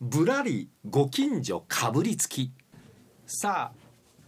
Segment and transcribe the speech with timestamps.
[0.00, 2.52] ぶらりご近所かぶりつき。
[3.26, 3.78] さあ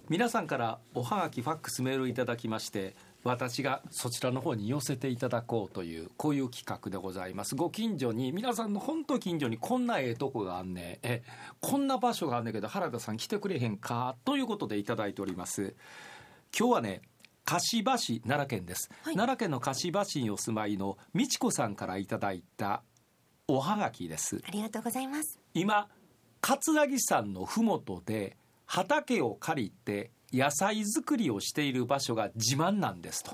[0.09, 7.55] 皆さんからおはがきファックスメールいただきまして私がそちらの方に寄せていただこうというこういう企画でございます。
[7.55, 11.23] ご近所に皆さんの本当近所にこんなええとこがあんねえ
[11.61, 14.17] こんな場所があんねんけど原田さん来てくれへんか？
[14.25, 15.75] ということでいただいております。
[16.59, 17.03] 今日はね
[17.45, 22.83] 柏市奈良県です、はい、奈良県の柏市にお住まいの美智子さんからいただいた
[23.51, 24.41] おはがきです。
[24.47, 25.89] ありがとうございます今
[26.41, 33.31] 葛城山の麓で畑を借りて野菜作りをしている場所が自慢なんですと、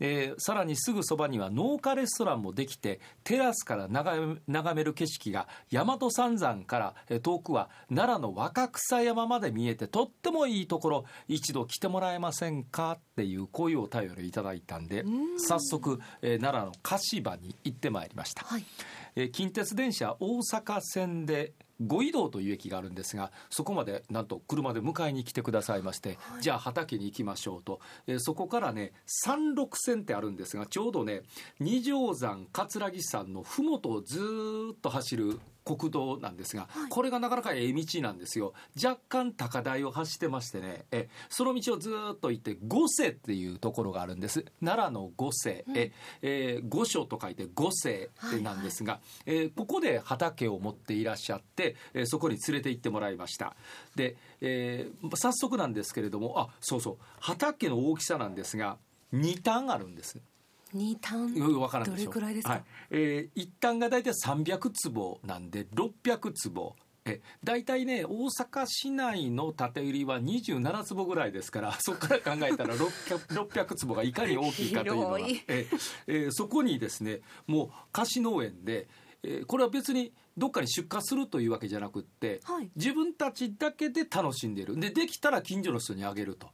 [0.00, 15.04] えー、さらにすぐそばには農家レストランもできてテラスから眺める景色が大和三山から遠くは奈良の若草山まで見えてとってもいいところ一度来てもらえませんかっていうこういうお便りをいただいたんで
[15.36, 18.64] 早速、えー、奈良の柏に行ってまいりました、はい、
[19.16, 21.52] えー、近鉄電車大阪線で
[21.86, 31.22] 五移動という駅があるんですがそこまでなんと車で迎えに来てくださいまして、はい、じゃあ畑に行きましょうと、えー、そこからね山麓線ってあるんですがちょうどね
[31.60, 34.20] 二条山葛城山の麓をず
[34.72, 38.52] っと走る国道なんですが、はい、これがなかなかええ道なんですよ。
[38.82, 40.86] 若干高台を走ってましてね。
[40.90, 44.44] えその道をずっと行って五世っていうところがあるんです。
[44.62, 48.10] 奈良の五世、うん、ええー、御所と書いて五世
[48.42, 53.56] なんですが、はいはい、えー、ここで畑を持っていらっしゃって、えー、そこに連れて行ってもらいました。
[53.94, 56.98] で、えー、早速なんですけれどもあそうそう。
[57.20, 58.78] 畑の大きさなんですが
[59.12, 60.20] 2単あるんです
[60.74, 66.76] 二単分からんどれくらいですか、はい、えー、一単が大体300坪なんで600坪。
[67.04, 75.18] え大体ね大阪市内の建売りは27坪ぐらいですから そこから考えたら 600, 600坪がいかに大きいかというのは。
[75.18, 75.66] え、
[76.06, 78.86] えー、そこにですねもう貸し農園で、
[79.24, 84.78] えー、これは別にどっかに出荷するというわけじゃなくって、はい、自分たちだけで楽しんでいる。
[84.78, 86.50] でできたら近所の人にあげると。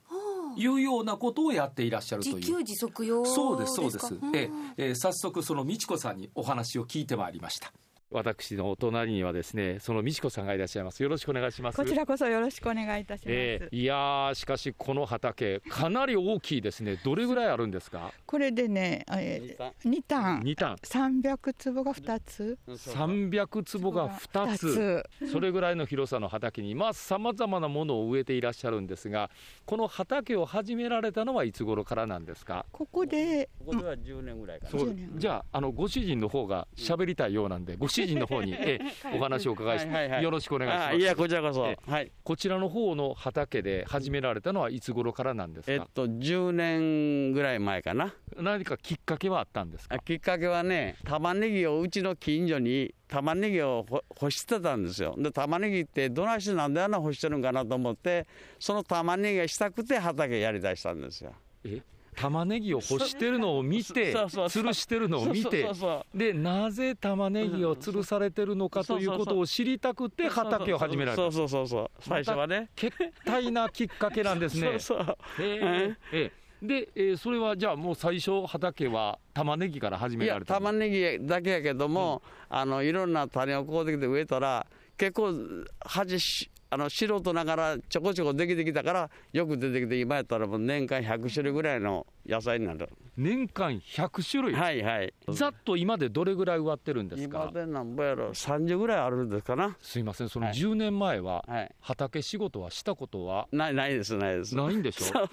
[0.58, 2.36] いうようなことをやっていらっしゃるという。
[2.36, 7.72] 自給自足用そうですそうです、ええ早速その美智子さんにお話を聞いてまいりました
[8.10, 11.02] 私のお隣にはですねその美智子さんがいらっしゃいます。
[11.02, 11.76] よろしくお願いします。
[11.76, 16.98] こちらこそよろしくお願いいたします、えー、いやしかしこの畑かなり大きいですね。
[17.04, 18.12] どれぐらいあるんですか？
[18.24, 20.40] これでね、えー、2単。
[20.40, 20.76] 2単。
[20.76, 22.58] 300坪が2つ。
[22.66, 25.02] 300坪が2つ。
[25.30, 29.30] それぐらいの広さの畑にまあさまざまなものを植えていらっしゃるんですが
[29.66, 32.64] この畑を始められたのはいつ頃からなんですか？
[32.72, 34.84] ここでここでは10年ぐらいかな。
[35.16, 38.78] じゃああのご主人の方が喋りたいようなんでご主人の方に、 え
[39.14, 40.96] お話をお伺いして、よろしくお願いします。
[40.96, 41.62] いや、こちらこそ。
[41.62, 42.12] はい。
[42.22, 45.72] こちらの方の畑で始められたのはいつ頃からなんですか？
[45.72, 48.14] えっと、10年ぐらい前かな。
[48.36, 49.98] 何かきっかけはあったんですか？
[49.98, 55.14] きっかけはね、玉ねぎをうちの近所に玉ねぎを干してたんですよ。
[55.18, 58.26] で、玉ねぎってどないしてなんであんな干してるんかなと思って、
[58.58, 61.32] その玉ねぎがしたくて畑やりだしたんですよ。
[61.64, 61.80] え
[62.20, 65.70] 玉ねぎを干してるのを見て、吊るしてるのを見て、
[66.12, 71.30] でなぜ玉ねぎを吊るされてるのかということを知りたくて畑を始められた。
[71.30, 72.70] そうそうそう最初はね。
[72.74, 74.78] 決体なきっかけなんですね。
[74.80, 75.16] そ うそう。
[75.40, 84.66] ええで、えー、それはじゃあもう最初畑は玉ねぎから始められた玉ねぎだけやけども、うん、あのいろんな種をこうできて植えたら
[84.98, 85.32] 結構
[85.80, 92.90] 恥しあの素人ながらちょこちょこできてきたからよく出てきて今やったらもう年間100種類ぐらいの野菜になる。
[93.16, 94.54] 年間100種類？
[94.54, 95.14] はいはい。
[95.30, 97.48] ざっと今でどれぐらい植わってるんですか？
[97.50, 99.78] 今でなんぼやろ？30ぐらいあるんですかな。
[99.80, 101.42] すいませんその10年前は
[101.80, 103.48] 畑仕事はしたことは？
[103.50, 104.54] ないないですないです。
[104.54, 105.26] ないんでしょ？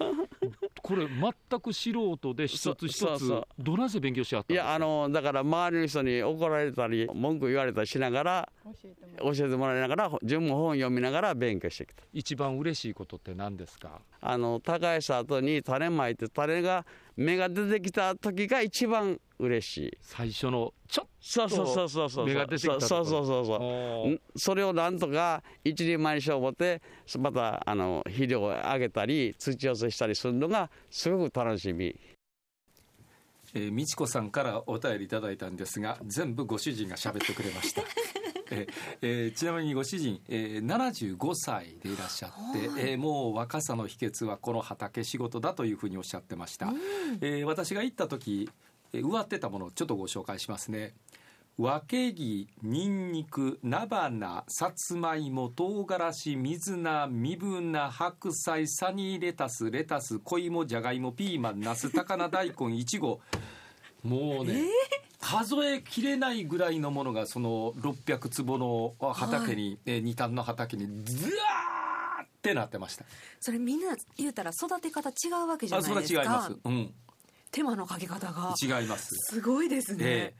[0.82, 4.68] これ全く素人で一つ一つどなぜ勉強しはったんですか？
[4.68, 8.48] いやあのだから周りの人に怒られたり文句言われたりしながら
[9.18, 14.00] 教えてもらいながら自分も本読みながら勉強してきた一番嬉しいことって何ですか？
[14.20, 16.84] あの耕した後に種まいて種が
[17.16, 19.98] 芽が出てきた時が一番嬉しい。
[20.02, 23.56] 最初のちょっとそうそうそうそう芽が出てきたそうそうそうそ
[24.12, 26.80] うそれをなんとか一人前にしよう思って
[27.18, 31.94] またあの肥料をあげたり土寄せしたりするのがすごく楽しみ。
[33.54, 37.82] えー、美智子さんからお便りいただいたんですが全部ご主人が喋ってくれました
[38.50, 38.66] え
[39.02, 42.30] えー、ちなみにご主人、えー、75歳でいらっしゃっ
[42.76, 46.78] て、えー、もう若さの秘訣はこの畑仕事だというふうにおっしゃってました、うん、
[47.20, 48.50] えー、私が行った時
[48.92, 50.94] 植わってたものをちょっとご紹介しますね。
[51.58, 63.20] わけぎ、にんにく、菜花、さつまいも、唐辛子、水菜、みぶ菜、白菜、サニーレタス、レタス、小芋、じゃがいも、ピーマン、ナス、高菜、大根、いちご。
[64.04, 64.64] もうね、
[65.26, 73.04] 数えきれないぐらいのものがその600坪の畑に、えー二反の畑にずわーってなってました。
[73.40, 76.20] それみんな言うたら育て方違うわけじゃあそれないですか。
[76.20, 76.94] は違います、うん、
[77.50, 78.54] 手間のかけ方が。
[78.62, 79.08] 違います。
[79.34, 80.34] すごいですね、え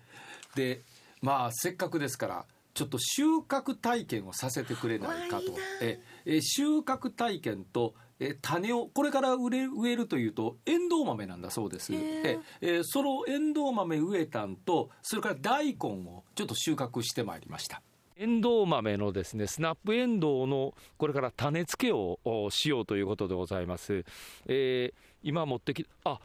[0.54, 0.74] え。
[0.76, 0.82] で
[1.20, 5.44] まあせっかくですからちょっと収穫体験をさせてくれないかと。
[5.80, 5.98] え
[6.40, 11.92] 収穫体験とえ種をこれから植える植えるというとエンドウ豆なんだそうです。
[11.92, 17.82] へえええそのエンドウ豆植えたんとそれから大根をちょっと収穫してまいりました。
[18.16, 24.04] エンドウ豆のですねスナップエンドウのこれから種付けをおしようということでございます、
[24.46, 26.20] えー今持ってきあ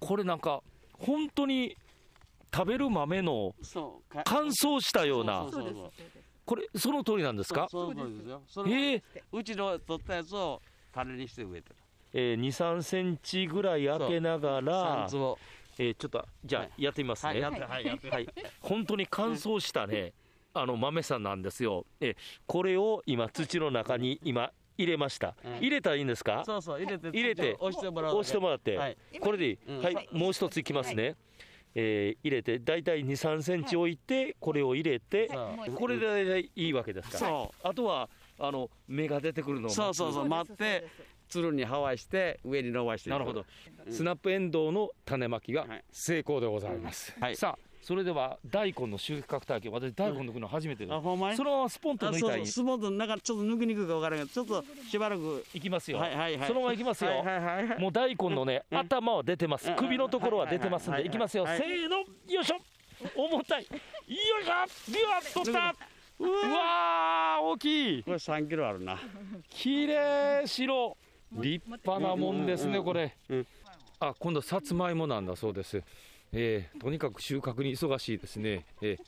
[0.00, 1.76] これなんか本当に
[2.54, 3.54] 食べる豆の
[4.24, 5.46] 乾燥したような。
[6.44, 7.68] これその通りなんですか？
[7.70, 8.42] そうそうですよ。
[8.66, 9.02] えー。
[9.32, 10.60] うちの取ったやつを
[10.94, 11.76] 種にして植えてる
[12.16, 15.08] えー、2、3センチぐらい開けながら
[15.76, 17.30] えーちょっとじゃあはいやってみますね。
[17.32, 18.28] はいやってはいやってはい、
[18.60, 20.12] 本当に乾燥したね、
[20.52, 21.84] あの豆さんなんですよ。
[22.00, 22.14] え
[22.46, 25.34] これを今土の中に今入れました。
[25.44, 26.44] うん入れたらいいんですか？
[26.46, 29.58] そうそう入れて入れて押してもらう押してもらって、はいこれでいい。
[29.66, 31.16] うんはい、もう一ついきますね。
[31.74, 37.18] えー入れてだいたい2、3センチ置いて、これを入れて、そうこれで大体いいわけですから。
[37.20, 40.86] そあとはあの芽が出てくるのをそうそうそう待って
[41.28, 43.44] つるにはわして上に伸ばしてなるほど、
[43.86, 43.92] うん。
[43.92, 45.84] スナップエンドウの種まきがはい。
[45.90, 47.36] 成功でございます、はい。
[47.36, 51.36] さあそれでは大根の収穫体験私大根抜くの初めてです、あほんまに？
[51.36, 56.48] そのままスポンと抜いたらいスポンとなんかちょっと抜きにくいか分からんけどちょっとしばらくいきますよ、はいはいはい。
[56.48, 57.80] そのままいきますよ、はいはいはいはい。
[57.80, 58.78] もう大根のね、うん。
[58.78, 59.68] 頭は出てます。
[59.68, 61.58] うん首のところは出てますんでいきますよ、はい。
[61.58, 62.56] せーのよいしょ。
[63.14, 63.62] 重たい。
[63.64, 64.92] よいしょ。
[64.92, 65.74] ビワッとった。
[66.20, 68.02] うわー大きい。
[68.02, 68.98] これ3キロあるな。
[69.50, 70.96] きれい白
[71.32, 73.46] 立派なもんですねこれ、うん。
[73.98, 75.82] あ今度さつまいもなんだそうです、
[76.36, 79.04] えーとにかく収穫に忙しいですね、えー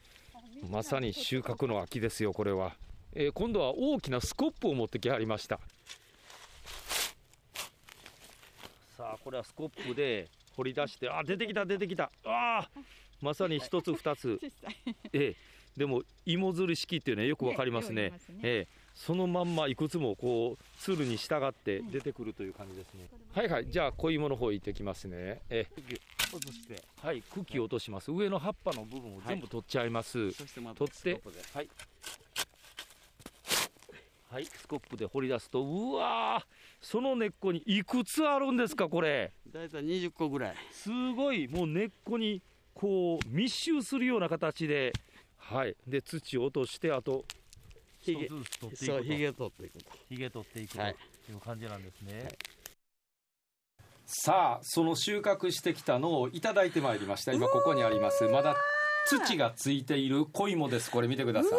[0.70, 2.72] まさに収穫の秋ですよこれは、
[3.14, 5.60] えー今度は大きなスコップを持ってきはりました。
[8.96, 12.10] さあこれはスコップで掘り出してあ出てきた出てきた。
[12.24, 12.80] あー
[13.20, 14.40] まさに一つ二つ。
[15.12, 15.36] ええ、
[15.76, 18.12] でも芋づる式っていうのはよくわかりますね。
[18.42, 25.42] ええ、そのまんまいくつもこうつるに従って出てくるという感じですね、はいはいじゃあ小芋の方行ってきますね。
[25.50, 25.66] え
[26.36, 28.10] 落としてえはい茎を落とします。
[28.12, 30.32] 上の葉っぱの部分を全部取っちゃいます。
[30.32, 31.16] そしてまた取って。
[31.16, 31.44] スコップで。
[31.54, 31.68] はい。
[34.28, 36.44] はいスコップで掘り出すとうわー
[36.82, 39.32] その根っこにいくつあるんですかこれ。
[39.50, 40.56] 大体20個ぐらい。
[40.72, 41.48] すごい。
[41.48, 42.42] もう根っこに
[42.74, 44.92] こう密集するような形で。
[45.38, 45.76] はい。
[45.86, 47.24] で土を落としてあと
[48.00, 48.26] ひげ。
[48.26, 49.02] 取っていくと。
[49.02, 49.90] ひげ取っていくと。
[50.08, 50.96] ひげ取っていくとはい
[51.30, 52.38] いう感じなんですね、はい
[54.06, 57.32] さあその収穫してきたのをいただいてまいりました。
[57.32, 58.24] 今ここにあります。
[58.28, 58.56] まだ
[59.08, 60.92] 土がついている小芋です。
[60.92, 61.52] これ見てください。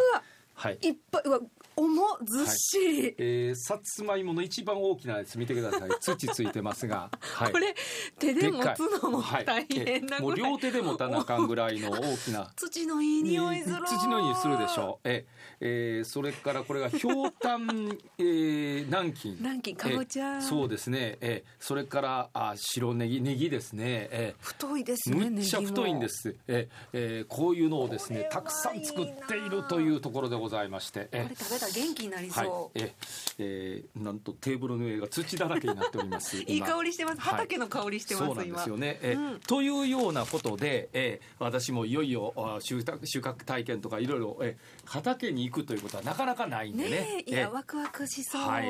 [0.54, 0.78] はい。
[0.82, 1.22] いっぱい。
[1.26, 1.40] うわ
[1.78, 5.90] 重っずっしり、えー、さつまいもの一番大きなやつ見てください。
[6.02, 7.76] 土ついてますが、はい、これ
[8.18, 9.46] 手で持つのもはい。
[9.46, 12.52] 大変なぐらい、えもう両手で持たなあかんぐらいの大きな。
[12.56, 13.76] 土のいい匂いする。
[13.86, 15.00] 土の匂いするでしょ。
[15.04, 15.26] うえ、
[15.60, 19.36] えー、それからこれがひょうたん、えー、南京。
[19.36, 20.38] 南京かぼちゃ。
[20.38, 23.22] えそうですね、えー、それからあ白ネギ。
[23.22, 32.94] ネギですね、え太いですー、ねむっちゃ太いんです、えーえー、こういうのをですねたくさん作っているというところでございまして、えこれ食べたら元気になりはいそう、え
[33.40, 36.38] えーなんとテーブルの上が土だらけになっております。
[36.42, 37.20] いい今香りしてます。
[37.22, 39.00] はい畑の香りしてます、そうなんですよね。
[39.02, 39.40] えうん。
[39.42, 47.02] というようなことで、えー私もいよいよあ収穫収穫体験とかいろいろ、えー畑に行くということはなかなかないんで今ね。
[47.02, 48.66] ねえいや、ワクワクしそう、はい。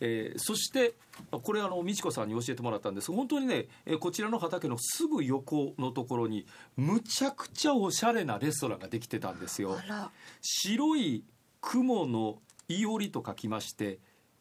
[0.00, 0.94] えーそして
[1.30, 3.10] これあの美智子さんに教えてもらったんです。
[3.10, 6.46] が本当にね、えーこちらの畑のすぐ横のところに
[6.76, 9.76] むちゃくちゃおしゃれなレストランができてたんですよ。
[10.42, 11.24] 白い
[11.60, 13.98] 雲のいおりと書きまして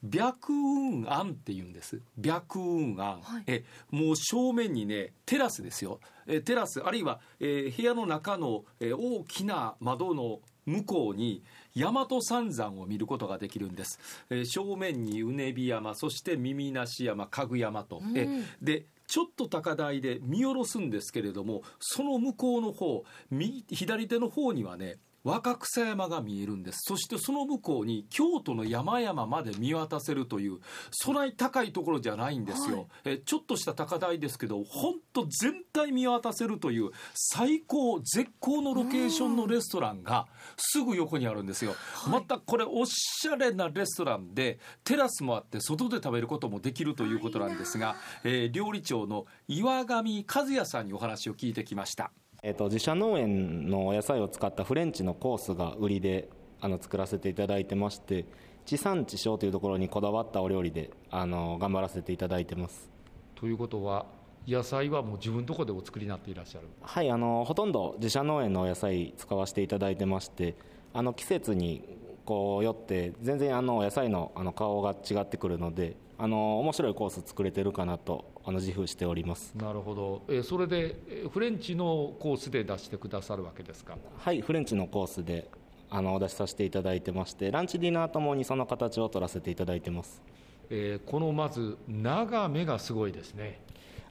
[0.07, 1.99] 白雲庵って言うんです。
[2.21, 3.43] 白雲庵、はい。
[3.47, 5.99] えもう正面にねテラスですよ。
[6.27, 11.43] えテラスあるいは、えー部屋の中の、えー大きな窓の向こうに
[11.75, 18.45] 大和三山を見ることができるんです、えー正面にうねび山そして耳なし山かぐ山と、えうん。
[18.61, 26.81] でちょっと高台で見下ろすんですけれどもその向こうの方右左手の方にはね若草山が見えるんです。
[26.83, 30.59] そしてその向こうに京都の山々まで見渡せるという
[30.91, 32.87] そない高いところじゃないんですよ、はい。
[33.05, 40.27] えちょっとした高台ですけど本当全体見渡せるという最高絶好のロケーションのレストランが
[40.57, 41.75] すぐ横にあるんですよ、
[42.09, 52.11] またこれおしゃれなレストランでテラスもあって外で食べることもできるということなんですが、えー料理長の岩上和也さんにお話を聞いてきました
[52.47, 56.29] えっと、自社農園のお野菜を使ったフレンチのコースが売りで
[56.61, 58.25] あの作らせていただいてまして
[58.67, 62.91] 地産地消というところにこだわったお料理であの頑張らせていただいてます。
[63.33, 64.05] ということは
[64.47, 66.67] 野菜はもう自分とこでお作りになっていらっしゃる？
[66.83, 70.53] はいあのほとんど自社農園のお野菜使わせていただいてまして
[70.93, 79.53] あの季節にこうよって全然あのお野菜のあの顔が違ってくるのであの面白いコース作れてるかなとあの自負しております。
[79.55, 83.97] なるほど、えーそれでえーフレンチのコースで出してくださるわけですか？
[84.17, 85.49] はいフレンチのコースで
[85.89, 90.21] あのお出しさせていただいてましてランチディナーともにその形を取らせていただいてます。
[90.69, 93.61] えーこのまず眺めがすごいですね。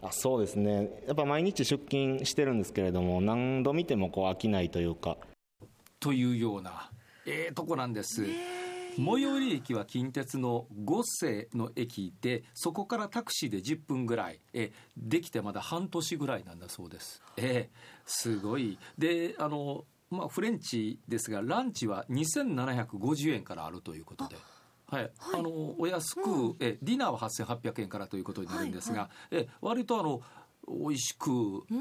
[0.03, 0.91] あそうですね。
[1.07, 5.17] やっぱ毎日出勤してるんですけれども何度見てもこう飽きないというか。
[5.99, 6.91] というような
[7.25, 8.23] ええとこなんです、
[8.97, 17.23] 最寄り駅は近鉄の五世の駅でそこからタクシーで10分ぐらいえできてまだ半年ぐらいなんだそうです。
[17.37, 17.71] ええ
[18.07, 18.79] すごい。
[18.97, 24.37] であのまあフレンチですがランチは2750円からあるということで。
[24.87, 30.21] はい、あのお安く、えディナーは8800円からということになるんですが、え割とあの
[30.69, 31.31] 美味しく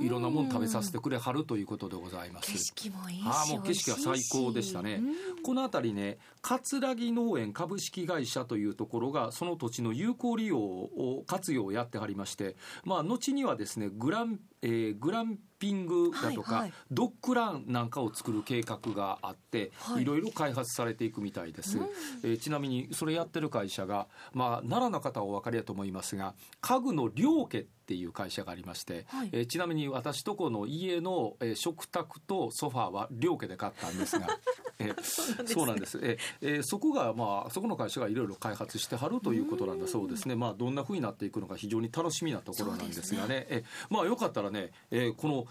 [0.02, 2.52] いろんなもの食べさせてくれはるということでございます。
[2.52, 5.02] 景色もいいしああもう景色は最高でしたね。
[5.44, 21.78] この辺りね桂木農園株式会社というところがその土地の有効利用を活用をやってはりまして、まあ後にはですねグラン、えーグランピングだとか、はいはいドッグランなんかを作る計画があって、はいいろいろ開発されていくみたいです。
[22.24, 34.28] えーちなみにそれやってる会社がまあ奈良の方はお分かりだと思いますが家具の両家っていう会社がありまして、はいえーちなみに私とこの家の、えー食卓とソファーは両家で買ったんですが、
[34.80, 36.00] えーそうなんです。
[36.02, 40.36] えーえーそこがまあそこの会社がいろいろ開発してはるということなんだそうですね。
[40.36, 43.48] まあどんな風になっていくのか非常に楽しみなところなんですがね。
[43.50, 44.53] えーまあよかったらね、
[44.92, 45.46] えーこの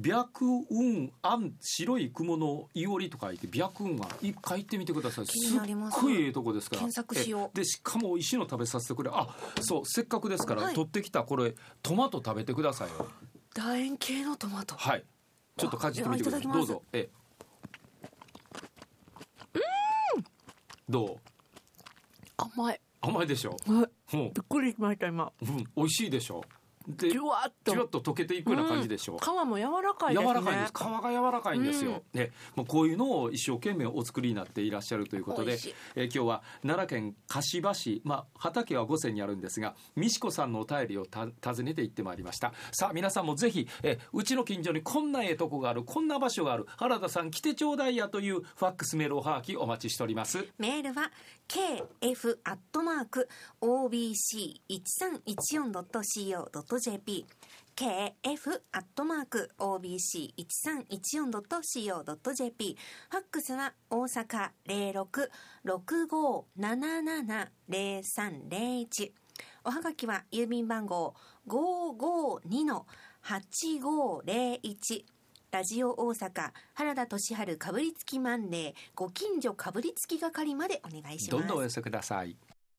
[0.00, 0.24] 白
[0.68, 4.10] 雲庵白い雲のいおりと書いて白雲庵。
[4.22, 5.26] 一回行ってみてください。
[5.26, 5.32] す。
[5.54, 5.60] っ
[6.00, 6.80] ごいええとこですから。
[6.80, 7.50] 検索しよう。
[7.54, 9.10] えでしかも美味しいの食べさせてくれ。
[9.12, 9.28] あ
[9.60, 10.74] そうせっかくですから、はい。
[10.74, 13.06] 取ってきたこれトマト食べてくださいよ。
[13.54, 14.76] 楕円形のトマト。
[14.76, 15.04] はい。
[15.58, 16.52] ちょっとかじってみてください。
[16.52, 16.82] どうぞ。
[16.94, 17.10] え。
[20.88, 21.18] どう？
[22.38, 22.80] 甘い。
[23.02, 23.56] 甘いでしょ？
[23.66, 24.16] はい。
[24.16, 25.30] うん、びっくりしました今。
[25.42, 26.42] うん、美味しいでしょ？
[26.88, 27.72] でじゅわっと。
[27.72, 30.28] じゅわっと溶けていくような感じでしょ、皮も柔らかいですね。
[30.28, 30.72] 柔らかいんです。
[30.72, 32.32] 皮が柔らかいんですよ、ね。
[32.54, 35.58] もうこういうのを一生懸命お作りになっていらっしゃるということで
[35.94, 42.52] えー今日は奈良県柏市、まあ、畑は五泉にあるんですが美智子さんのお便りをた訪ねて行ってまいりました。
[42.72, 50.46] さあ皆さんもぜひ、えーうちの近所にこんなええとこがあるこんな場所がある原田さん来てちょうだいやというファックスメールおはがきお待ちしております。
[50.58, 51.10] メールは
[51.48, 53.28] kf アットマーク
[53.60, 54.14] obc
[54.68, 57.24] 一三一四ドット co ドット jp
[57.74, 62.76] kf アットマーク obc 一三一四ドット co ドット jp
[63.10, 65.30] ファックスは大阪零六
[65.64, 69.14] 六五七七零三零一。
[69.64, 71.14] おはがきは郵便番号
[71.46, 72.86] 五五二の
[73.20, 75.06] 八五零一。
[75.50, 81.30] ラジオ大阪原田俊治かぶりつきマンデーご近所かぶりつき係までお願いします。
[81.30, 82.36] どんどんお寄せください。